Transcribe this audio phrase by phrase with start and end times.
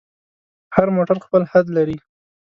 [0.75, 1.97] هر موټر خپل حد لري.